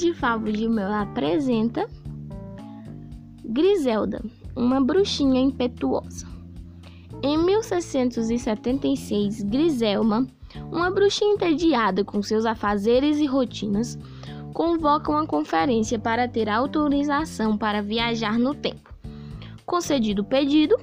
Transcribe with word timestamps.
de 0.00 0.12
Favo 0.14 0.50
de 0.50 0.66
Mel 0.66 0.90
apresenta 0.90 1.86
Griselda, 3.44 4.24
uma 4.56 4.80
bruxinha 4.80 5.38
impetuosa. 5.38 6.26
Em 7.22 7.36
1676, 7.36 9.42
Griselma, 9.42 10.26
uma 10.72 10.90
bruxinha 10.90 11.34
entediada 11.34 12.02
com 12.02 12.22
seus 12.22 12.46
afazeres 12.46 13.18
e 13.18 13.26
rotinas, 13.26 13.98
convoca 14.54 15.12
uma 15.12 15.26
conferência 15.26 15.98
para 15.98 16.26
ter 16.26 16.48
autorização 16.48 17.58
para 17.58 17.82
viajar 17.82 18.38
no 18.38 18.54
tempo. 18.54 18.94
Concedido 19.66 20.22
o 20.22 20.24
pedido, 20.24 20.80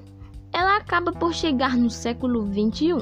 ela 0.53 0.77
acaba 0.77 1.11
por 1.11 1.33
chegar 1.33 1.75
no 1.75 1.89
século 1.89 2.43
21. 2.43 2.99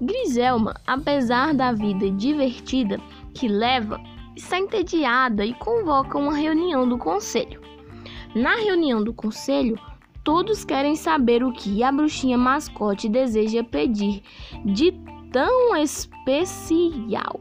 Griselma, 0.00 0.74
apesar 0.84 1.54
da 1.54 1.70
vida 1.70 2.10
divertida 2.10 2.98
que 3.32 3.46
leva, 3.46 4.00
está 4.36 4.58
entediada 4.58 5.44
e 5.44 5.54
convoca 5.54 6.18
uma 6.18 6.34
reunião 6.34 6.88
do 6.88 6.98
conselho. 6.98 7.60
Na 8.34 8.56
reunião 8.56 9.02
do 9.02 9.12
conselho, 9.12 9.78
todos 10.22 10.64
querem 10.64 10.94
saber 10.94 11.42
o 11.42 11.52
que 11.52 11.82
a 11.82 11.90
bruxinha 11.90 12.38
mascote 12.38 13.08
deseja 13.08 13.64
pedir 13.64 14.22
de 14.64 14.92
tão 15.32 15.76
especial. 15.76 17.40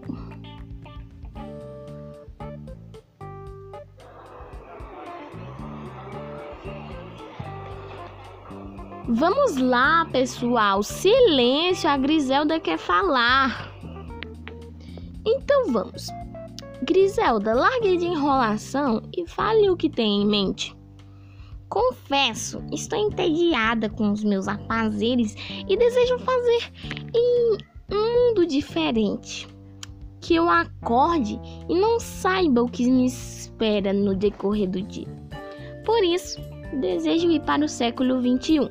Vamos 9.11 9.57
lá, 9.57 10.05
pessoal. 10.05 10.83
Silêncio, 10.83 11.89
a 11.89 11.97
Griselda 11.97 12.59
quer 12.59 12.77
falar. 12.77 13.73
Então 15.25 15.71
vamos. 15.71 16.18
Griselda, 16.81 17.53
largue 17.53 17.97
de 17.97 18.05
enrolação 18.05 19.01
e 19.15 19.27
fale 19.27 19.69
o 19.69 19.75
que 19.75 19.89
tem 19.89 20.21
em 20.21 20.25
mente. 20.25 20.75
Confesso, 21.67 22.63
estou 22.71 22.97
entediada 22.97 23.89
com 23.89 24.11
os 24.11 24.23
meus 24.23 24.47
afazeres 24.47 25.35
e 25.67 25.77
desejo 25.77 26.17
fazer 26.19 26.71
em 27.13 27.57
um 27.91 28.29
mundo 28.29 28.45
diferente. 28.45 29.47
Que 30.21 30.35
eu 30.35 30.49
acorde 30.49 31.39
e 31.67 31.75
não 31.75 31.99
saiba 31.99 32.61
o 32.61 32.69
que 32.69 32.89
me 32.89 33.05
espera 33.05 33.93
no 33.93 34.15
decorrer 34.15 34.69
do 34.69 34.81
dia. 34.81 35.07
Por 35.85 36.03
isso, 36.03 36.39
desejo 36.79 37.29
ir 37.29 37.41
para 37.41 37.65
o 37.65 37.69
século 37.69 38.21
21 38.21 38.69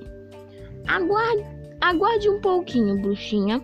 Aguarde, 0.87 1.45
aguarde 1.81 2.31
um 2.31 2.41
pouquinho, 2.41 3.01
bruxinha, 3.01 3.63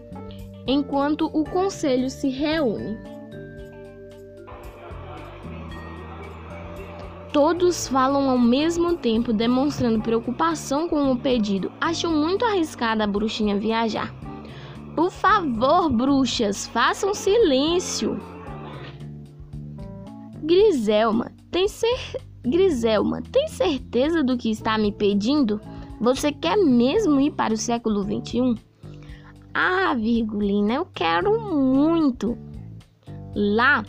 enquanto 0.66 1.30
o 1.32 1.42
conselho 1.44 2.10
se 2.10 2.28
reúne. 2.28 3.13
Todos 7.34 7.88
falam 7.88 8.30
ao 8.30 8.38
mesmo 8.38 8.96
tempo, 8.96 9.32
demonstrando 9.32 10.00
preocupação 10.00 10.88
com 10.88 11.10
o 11.10 11.18
pedido. 11.18 11.72
Acho 11.80 12.08
muito 12.08 12.44
arriscada 12.44 13.02
a 13.02 13.08
bruxinha 13.08 13.58
viajar. 13.58 14.14
Por 14.94 15.10
favor, 15.10 15.90
bruxas, 15.90 16.68
façam 16.68 17.12
silêncio. 17.12 18.20
Griselma, 20.44 21.32
tem 21.50 21.66
ser... 21.66 21.98
Griselma, 22.46 23.20
tem 23.20 23.48
certeza 23.48 24.22
do 24.22 24.36
que 24.36 24.52
está 24.52 24.78
me 24.78 24.92
pedindo? 24.92 25.60
Você 26.00 26.30
quer 26.30 26.56
mesmo 26.56 27.20
ir 27.20 27.32
para 27.32 27.52
o 27.52 27.56
século 27.56 28.04
21? 28.04 28.54
Ah, 29.52 29.92
Virgulina, 29.94 30.74
eu 30.74 30.86
quero 30.86 31.52
muito. 31.52 32.38
Lá 33.34 33.84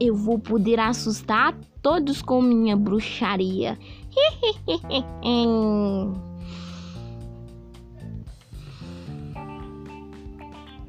eu 0.00 0.14
vou 0.14 0.38
poder 0.38 0.80
assustar 0.80 1.54
todos 1.82 2.22
com 2.22 2.40
minha 2.40 2.76
bruxaria. 2.76 3.76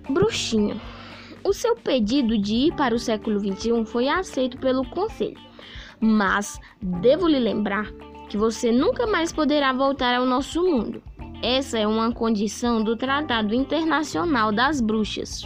Bruxinha, 0.09 0.79
o 1.43 1.53
seu 1.53 1.75
pedido 1.75 2.37
de 2.37 2.55
ir 2.55 2.75
para 2.75 2.93
o 2.93 2.99
século 2.99 3.39
21 3.39 3.85
foi 3.85 4.07
aceito 4.07 4.57
pelo 4.57 4.87
conselho, 4.89 5.39
mas 5.99 6.59
devo 6.81 7.27
lhe 7.27 7.39
lembrar 7.39 7.91
que 8.29 8.37
você 8.37 8.71
nunca 8.71 9.07
mais 9.07 9.31
poderá 9.31 9.73
voltar 9.73 10.15
ao 10.15 10.25
nosso 10.25 10.63
mundo. 10.63 11.01
Essa 11.41 11.79
é 11.79 11.87
uma 11.87 12.11
condição 12.11 12.83
do 12.83 12.95
Tratado 12.95 13.53
Internacional 13.53 14.51
das 14.51 14.79
Bruxas. 14.79 15.43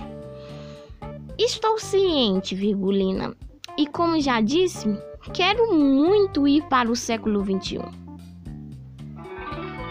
Estou 1.38 1.80
ciente, 1.80 2.56
Virgulina, 2.56 3.36
e 3.78 3.88
como 3.88 4.19
já 4.19 4.41
disse, 4.41 4.88
quero 5.33 5.73
muito 5.73 6.47
ir 6.47 6.63
para 6.63 6.89
o 6.89 6.95
século 6.95 7.43
XXI. 7.43 7.79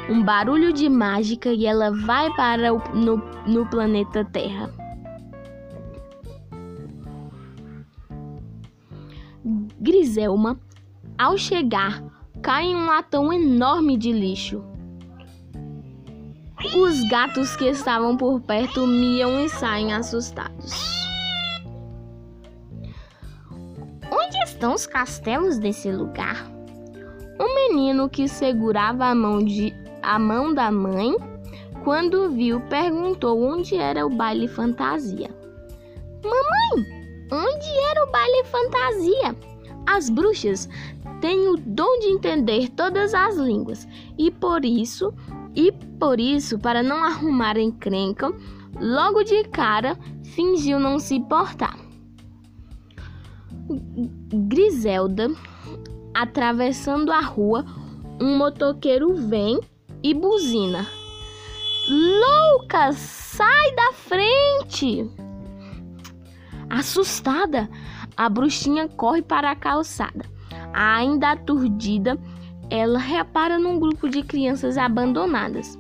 Um 0.08 0.22
barulho 0.22 0.72
de 0.72 0.88
mágica 0.88 1.52
e 1.52 1.66
ela 1.66 1.90
vai 1.90 2.32
para 2.34 2.72
o, 2.72 2.78
no, 2.94 3.16
no 3.46 3.66
planeta 3.66 4.24
Terra. 4.24 4.70
Griselma, 9.80 10.58
ao 11.18 11.36
chegar, 11.36 12.02
cai 12.42 12.66
em 12.66 12.76
um 12.76 12.86
latão 12.86 13.32
enorme 13.32 13.96
de 13.96 14.12
lixo. 14.12 14.64
Os 16.74 17.08
gatos 17.08 17.54
que 17.56 17.66
estavam 17.66 18.16
por 18.16 18.40
perto 18.40 18.86
miam 18.86 19.44
e 19.44 19.48
saem 19.48 19.92
assustados. 19.92 20.95
Estão 24.56 24.74
os 24.74 24.86
castelos 24.86 25.58
desse 25.58 25.92
lugar? 25.92 26.50
O 27.38 27.54
menino 27.54 28.08
que 28.08 28.26
segurava 28.26 29.04
a 29.04 29.14
mão, 29.14 29.44
de, 29.44 29.74
a 30.02 30.18
mão 30.18 30.54
da 30.54 30.72
mãe, 30.72 31.14
quando 31.84 32.30
viu, 32.30 32.58
perguntou 32.62 33.38
onde 33.38 33.76
era 33.76 34.06
o 34.06 34.08
baile 34.08 34.48
fantasia. 34.48 35.28
Mamãe, 36.24 36.86
onde 37.30 37.68
era 37.90 38.04
o 38.04 38.10
baile 38.10 38.44
fantasia? 38.44 39.36
As 39.86 40.08
bruxas 40.08 40.70
têm 41.20 41.48
o 41.48 41.58
dom 41.58 41.98
de 41.98 42.06
entender 42.06 42.70
todas 42.70 43.12
as 43.12 43.36
línguas 43.36 43.86
e 44.16 44.30
por 44.30 44.64
isso, 44.64 45.12
e 45.54 45.70
por 46.00 46.18
isso, 46.18 46.58
para 46.58 46.82
não 46.82 47.04
arrumar 47.04 47.58
encrenca, 47.58 48.32
logo 48.80 49.22
de 49.22 49.44
cara 49.44 49.98
fingiu 50.24 50.80
não 50.80 50.98
se 50.98 51.16
importar. 51.16 51.85
Griselda, 54.48 55.28
atravessando 56.14 57.10
a 57.10 57.20
rua, 57.20 57.64
um 58.20 58.38
motoqueiro 58.38 59.14
vem 59.14 59.60
e 60.02 60.14
buzina. 60.14 60.86
Louca, 61.88 62.92
sai 62.92 63.74
da 63.74 63.92
frente! 63.92 65.10
Assustada, 66.70 67.68
a 68.16 68.28
bruxinha 68.28 68.88
corre 68.88 69.22
para 69.22 69.50
a 69.50 69.56
calçada. 69.56 70.24
Ainda 70.72 71.32
aturdida, 71.32 72.18
ela 72.70 72.98
repara 72.98 73.58
num 73.58 73.78
grupo 73.78 74.08
de 74.08 74.22
crianças 74.22 74.76
abandonadas 74.76 75.78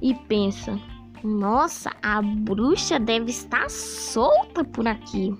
e 0.00 0.14
pensa: 0.14 0.78
Nossa, 1.22 1.90
a 2.02 2.22
bruxa 2.22 2.98
deve 2.98 3.30
estar 3.30 3.68
solta 3.70 4.64
por 4.64 4.86
aqui. 4.86 5.36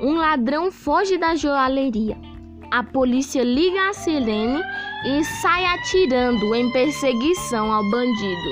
Um 0.00 0.14
ladrão 0.14 0.70
foge 0.70 1.18
da 1.18 1.34
joalheria. 1.34 2.16
A 2.70 2.82
polícia 2.82 3.42
liga 3.42 3.88
a 3.88 3.94
sirene 3.94 4.60
e 5.06 5.24
sai 5.24 5.64
atirando 5.64 6.54
em 6.54 6.70
perseguição 6.70 7.72
ao 7.72 7.82
bandido. 7.90 8.50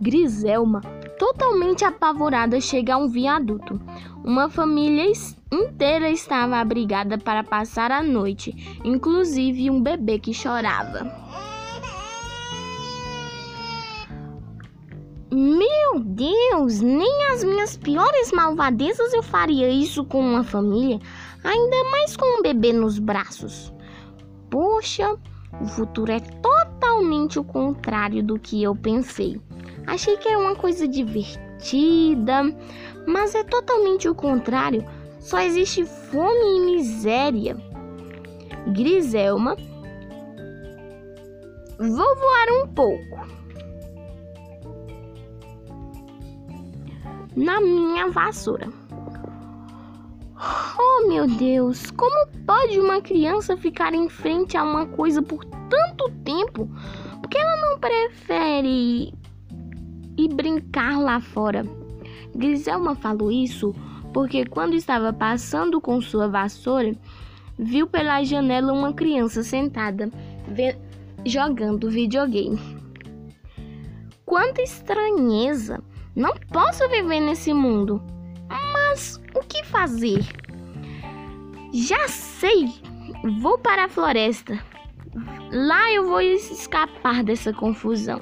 Griselma 0.00 0.80
Totalmente 1.22 1.84
apavorada, 1.84 2.60
chega 2.60 2.94
a 2.94 2.96
um 2.96 3.08
viaduto. 3.08 3.80
Uma 4.24 4.50
família 4.50 5.04
inteira 5.52 6.10
estava 6.10 6.56
abrigada 6.56 7.16
para 7.16 7.44
passar 7.44 7.92
a 7.92 8.02
noite, 8.02 8.80
inclusive 8.84 9.70
um 9.70 9.80
bebê 9.80 10.18
que 10.18 10.34
chorava. 10.34 11.04
Meu 15.34 15.98
Deus, 15.98 16.82
nem 16.82 17.24
as 17.32 17.42
minhas 17.42 17.74
piores 17.74 18.30
malvadezas 18.32 19.14
eu 19.14 19.22
faria 19.22 19.66
isso 19.70 20.04
com 20.04 20.20
uma 20.20 20.44
família, 20.44 21.00
ainda 21.42 21.90
mais 21.90 22.14
com 22.14 22.38
um 22.38 22.42
bebê 22.42 22.70
nos 22.70 22.98
braços. 22.98 23.72
Poxa, 24.50 25.16
o 25.58 25.66
futuro 25.68 26.12
é 26.12 26.20
totalmente 26.20 27.38
o 27.38 27.44
contrário 27.44 28.22
do 28.22 28.38
que 28.38 28.62
eu 28.62 28.76
pensei. 28.76 29.40
Achei 29.86 30.18
que 30.18 30.28
era 30.28 30.38
uma 30.38 30.54
coisa 30.54 30.86
divertida, 30.86 32.54
mas 33.06 33.34
é 33.34 33.42
totalmente 33.42 34.06
o 34.10 34.14
contrário. 34.14 34.84
Só 35.18 35.40
existe 35.40 35.86
fome 35.86 36.58
e 36.58 36.76
miséria. 36.76 37.56
Griselma, 38.66 39.56
vou 41.78 42.16
voar 42.16 42.48
um 42.62 42.68
pouco. 42.68 43.41
Na 47.36 47.60
minha 47.60 48.08
vassoura. 48.08 48.68
Oh 50.78 51.08
meu 51.08 51.26
Deus, 51.26 51.90
como 51.92 52.26
pode 52.46 52.78
uma 52.80 53.00
criança 53.00 53.56
ficar 53.56 53.94
em 53.94 54.08
frente 54.08 54.56
a 54.56 54.64
uma 54.64 54.86
coisa 54.86 55.22
por 55.22 55.44
tanto 55.44 56.10
tempo? 56.24 56.68
Por 57.20 57.28
que 57.28 57.38
ela 57.38 57.56
não 57.56 57.78
prefere 57.78 59.14
ir 60.18 60.34
brincar 60.34 60.98
lá 60.98 61.20
fora? 61.20 61.64
Griselma 62.34 62.94
falou 62.94 63.30
isso 63.30 63.74
porque 64.12 64.44
quando 64.44 64.74
estava 64.74 65.12
passando 65.12 65.80
com 65.80 66.00
sua 66.00 66.28
vassoura, 66.28 66.94
viu 67.58 67.86
pela 67.86 68.22
janela 68.22 68.72
uma 68.72 68.92
criança 68.92 69.42
sentada 69.42 70.10
jogando 71.24 71.90
videogame. 71.90 72.58
Quanta 74.24 74.62
estranheza! 74.62 75.82
Não 76.14 76.34
posso 76.52 76.86
viver 76.88 77.20
nesse 77.20 77.52
mundo. 77.54 78.02
Mas 78.72 79.20
o 79.34 79.40
que 79.40 79.64
fazer? 79.64 80.20
Já 81.72 82.06
sei! 82.08 82.68
Vou 83.40 83.58
para 83.58 83.84
a 83.84 83.88
floresta. 83.88 84.58
Lá 85.50 85.90
eu 85.92 86.06
vou 86.06 86.20
escapar 86.20 87.22
dessa 87.22 87.52
confusão. 87.52 88.20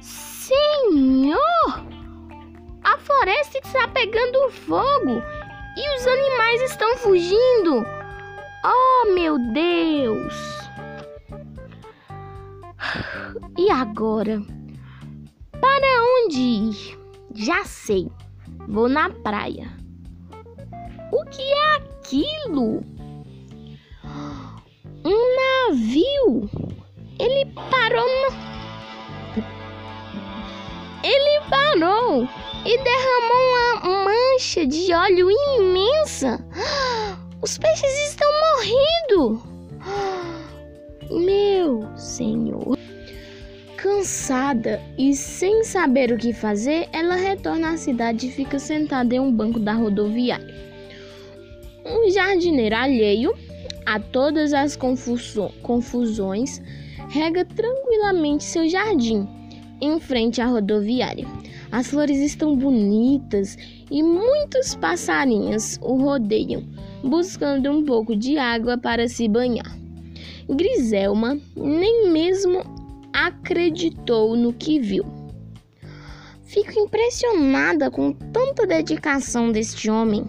Senhor! 0.00 1.38
A 2.84 2.98
floresta 2.98 3.58
está 3.64 3.88
pegando 3.88 4.50
fogo 4.50 5.22
e 5.76 5.96
os 5.96 6.06
animais 6.06 6.62
estão 6.62 6.96
fugindo. 6.98 7.86
Oh, 8.64 9.14
meu 9.14 9.38
Deus! 9.52 10.61
E 13.64 13.70
agora? 13.70 14.42
Para 15.60 16.02
onde 16.16 16.40
ir? 16.40 16.98
Já 17.32 17.64
sei. 17.64 18.10
Vou 18.66 18.88
na 18.88 19.08
praia. 19.08 19.70
O 21.12 21.24
que 21.26 21.42
é 21.42 21.76
aquilo? 21.76 22.82
Um 25.04 25.36
navio. 25.68 26.50
Ele 27.20 27.52
parou 27.70 28.04
no... 28.04 28.42
Ele 31.04 31.40
parou 31.48 32.28
e 32.66 32.78
derramou 32.82 33.46
uma 33.84 34.04
mancha 34.06 34.66
de 34.66 34.92
óleo 34.92 35.30
imensa. 35.30 36.44
Os 37.40 37.58
peixes 37.58 38.08
estão 38.08 38.28
morrendo. 38.40 39.40
Meu 41.12 41.96
Senhor. 41.96 42.81
Cansada 44.02 44.82
e 44.98 45.14
sem 45.14 45.62
saber 45.62 46.10
o 46.10 46.18
que 46.18 46.32
fazer, 46.32 46.88
ela 46.92 47.14
retorna 47.14 47.70
à 47.70 47.76
cidade 47.76 48.26
e 48.26 48.32
fica 48.32 48.58
sentada 48.58 49.14
em 49.14 49.20
um 49.20 49.30
banco 49.30 49.60
da 49.60 49.74
rodoviária. 49.74 50.52
Um 51.86 52.10
jardineiro 52.10 52.74
alheio 52.74 53.32
a 53.86 54.00
todas 54.00 54.52
as 54.52 54.76
confusões 54.76 56.60
rega 57.10 57.44
tranquilamente 57.44 58.42
seu 58.42 58.68
jardim 58.68 59.24
em 59.80 60.00
frente 60.00 60.40
à 60.40 60.46
rodoviária. 60.46 61.24
As 61.70 61.86
flores 61.86 62.18
estão 62.18 62.56
bonitas 62.56 63.56
e 63.88 64.02
muitos 64.02 64.74
passarinhos 64.74 65.78
o 65.80 65.94
rodeiam, 65.94 66.64
buscando 67.04 67.70
um 67.70 67.84
pouco 67.84 68.16
de 68.16 68.36
água 68.36 68.76
para 68.76 69.06
se 69.06 69.28
banhar. 69.28 69.78
Griselma 70.48 71.38
nem 71.54 72.10
mesmo 72.10 72.81
acreditou 73.12 74.36
no 74.36 74.52
que 74.52 74.78
viu. 74.78 75.04
Fico 76.42 76.78
impressionada 76.78 77.90
com 77.90 78.12
tanta 78.12 78.66
dedicação 78.66 79.50
deste 79.50 79.90
homem. 79.90 80.24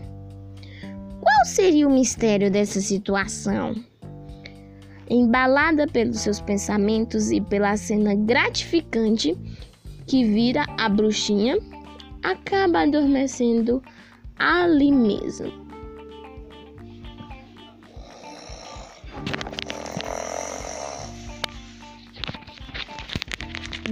Qual 1.19 1.45
seria 1.45 1.87
o 1.87 1.91
mistério 1.91 2.49
dessa 2.49 2.79
situação? 2.79 3.75
Embalada 5.09 5.85
pelos 5.85 6.21
seus 6.21 6.39
pensamentos 6.39 7.29
e 7.29 7.41
pela 7.41 7.75
cena 7.75 8.15
gratificante 8.15 9.37
que 10.07 10.23
vira 10.23 10.65
a 10.77 10.87
bruxinha, 10.87 11.57
acaba 12.23 12.83
adormecendo 12.83 13.81
ali 14.37 14.91
mesmo. 14.91 15.51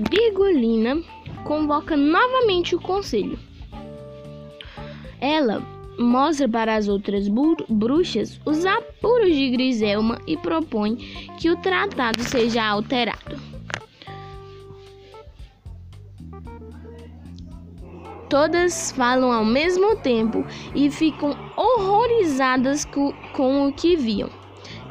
Virgulina 0.09 1.01
convoca 1.43 1.97
novamente 1.97 2.75
o 2.75 2.79
conselho. 2.79 3.37
Ela 5.19 5.61
mostra 5.99 6.47
para 6.47 6.75
as 6.75 6.87
outras 6.87 7.27
bruxas 7.27 8.39
os 8.45 8.65
apuros 8.65 9.35
de 9.35 9.49
Griselma 9.49 10.19
e 10.25 10.37
propõe 10.37 10.95
que 11.39 11.49
o 11.49 11.57
tratado 11.57 12.23
seja 12.23 12.63
alterado. 12.63 13.39
Todas 18.29 18.93
falam 18.93 19.29
ao 19.29 19.43
mesmo 19.43 19.97
tempo 19.97 20.45
e 20.73 20.89
ficam 20.89 21.35
horrorizadas 21.57 22.85
com 22.85 23.67
o 23.67 23.73
que 23.73 23.97
viam. 23.97 24.29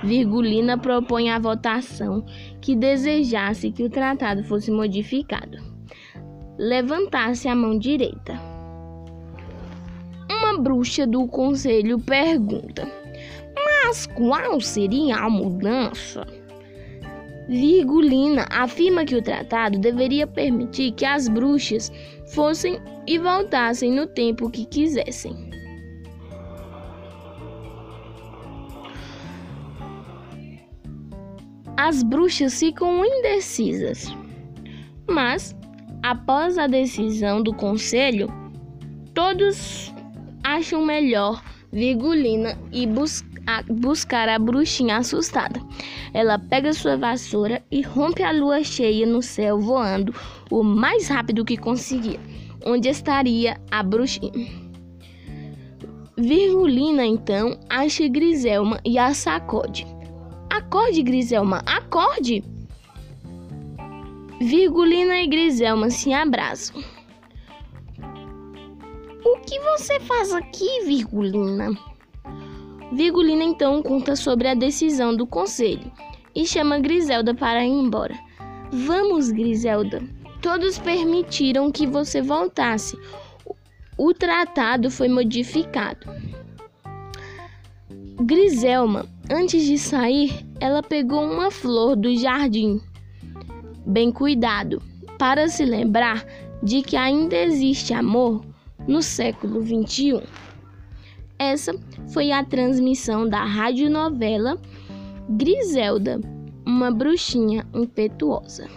Virgulina 0.02 0.76
propõe 0.76 1.30
à 1.30 1.38
votação 1.38 2.24
que 2.60 2.76
desejasse 2.76 3.70
que 3.70 3.82
o 3.82 3.90
tratado 3.90 4.44
fosse 4.44 4.70
modificado. 4.70 5.58
Levantasse 6.58 7.48
a 7.48 7.54
mão 7.54 7.78
direita. 7.78 8.38
Uma 10.30 10.58
bruxa 10.58 11.06
do 11.06 11.26
conselho 11.26 11.98
pergunta: 11.98 12.86
Mas 13.54 14.06
qual 14.06 14.60
seria 14.60 15.16
a 15.16 15.28
mudança? 15.28 16.26
Virgulina 17.48 18.46
afirma 18.48 19.04
que 19.04 19.16
o 19.16 19.22
tratado 19.22 19.78
deveria 19.78 20.24
permitir 20.24 20.92
que 20.92 21.04
as 21.04 21.28
bruxas 21.28 21.90
fossem 22.26 22.80
e 23.08 23.18
voltassem 23.18 23.90
no 23.90 24.06
tempo 24.06 24.48
que 24.48 24.64
quisessem. 24.64 25.49
As 31.80 32.02
bruxas 32.02 32.60
ficam 32.60 33.02
indecisas. 33.02 34.14
Mas, 35.08 35.56
após 36.02 36.58
a 36.58 36.66
decisão 36.66 37.42
do 37.42 37.54
conselho, 37.54 38.28
todos 39.14 39.90
acham 40.44 40.84
melhor 40.84 41.42
Virgulina 41.72 42.58
e 42.70 42.86
bus 42.86 43.24
a 43.46 43.62
buscar 43.62 44.28
a 44.28 44.38
bruxinha 44.38 44.98
assustada. 44.98 45.58
Ela 46.12 46.38
pega 46.38 46.74
sua 46.74 46.98
vassoura 46.98 47.64
e 47.70 47.80
rompe 47.80 48.22
a 48.22 48.30
lua 48.30 48.62
cheia 48.62 49.06
no 49.06 49.22
céu, 49.22 49.58
voando 49.58 50.14
o 50.50 50.62
mais 50.62 51.08
rápido 51.08 51.46
que 51.46 51.56
conseguia, 51.56 52.20
onde 52.66 52.90
estaria 52.90 53.58
a 53.70 53.82
bruxinha. 53.82 54.32
Virgulina 56.14 57.06
então 57.06 57.58
acha 57.70 58.06
Griselma 58.06 58.78
e 58.84 58.98
a 58.98 59.14
sacode. 59.14 59.86
Acorde, 60.60 61.02
Griselma, 61.02 61.62
acorde! 61.64 62.44
Virgulina 64.38 65.16
e 65.16 65.26
Griselma 65.26 65.88
se 65.88 66.12
abraçam. 66.12 66.84
O 69.24 69.38
que 69.40 69.58
você 69.58 69.98
faz 70.00 70.34
aqui, 70.34 70.84
Virgulina? 70.84 71.70
Virgulina 72.92 73.42
então 73.42 73.82
conta 73.82 74.14
sobre 74.14 74.48
a 74.48 74.54
decisão 74.54 75.16
do 75.16 75.26
conselho 75.26 75.90
e 76.34 76.46
chama 76.46 76.78
Griselda 76.78 77.34
para 77.34 77.64
ir 77.64 77.70
embora. 77.70 78.14
Vamos, 78.70 79.32
Griselda. 79.32 80.02
Todos 80.42 80.78
permitiram 80.78 81.72
que 81.72 81.86
você 81.86 82.20
voltasse. 82.20 82.98
O 83.96 84.12
tratado 84.12 84.90
foi 84.90 85.08
modificado. 85.08 86.06
Griselma 88.20 89.06
Antes 89.32 89.64
de 89.64 89.78
sair, 89.78 90.44
ela 90.60 90.82
pegou 90.82 91.24
uma 91.24 91.50
flor 91.50 91.96
do 91.96 92.14
jardim, 92.14 92.80
bem 93.86 94.12
cuidado, 94.12 94.82
para 95.18 95.48
se 95.48 95.64
lembrar 95.64 96.24
de 96.62 96.82
que 96.82 96.96
ainda 96.96 97.36
existe 97.36 97.94
amor 97.94 98.44
no 98.86 99.02
século 99.02 99.62
XXI. 99.62 100.22
Essa 101.38 101.74
foi 102.12 102.30
a 102.30 102.44
transmissão 102.44 103.26
da 103.26 103.42
radionovela 103.44 104.60
Griselda, 105.30 106.20
uma 106.66 106.90
bruxinha 106.90 107.66
impetuosa. 107.72 108.68